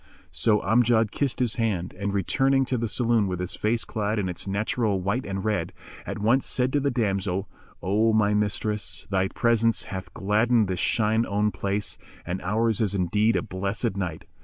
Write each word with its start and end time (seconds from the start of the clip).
So 0.31 0.61
Amjad 0.61 1.11
kissed 1.11 1.37
his 1.39 1.57
hand, 1.57 1.93
and, 1.95 2.11
returning 2.11 2.65
to 2.65 2.77
the 2.79 2.87
saloon 2.87 3.27
with 3.27 3.39
his 3.39 3.55
face 3.55 3.85
clad 3.85 4.17
in 4.17 4.29
its 4.29 4.47
natural 4.47 4.99
white 4.99 5.27
and 5.27 5.45
red, 5.45 5.73
at 6.07 6.17
once 6.17 6.47
said 6.47 6.73
to 6.73 6.79
the 6.79 6.89
damsel, 6.89 7.47
"O 7.83 8.11
my 8.11 8.33
mistress, 8.33 9.05
thy 9.11 9.27
presence 9.27 9.83
hath 9.83 10.11
gladdened 10.15 10.67
this 10.67 10.79
shine 10.79 11.23
own 11.27 11.51
place 11.51 11.99
and 12.25 12.41
ours 12.41 12.81
is 12.81 12.95
indeed 12.95 13.35
a 13.35 13.43
blessed 13.43 13.95
night." 13.95 14.25